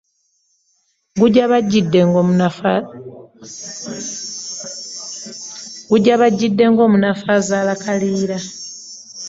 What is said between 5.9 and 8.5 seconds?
Gujabagidde, ng'omnafu azadde kaliira.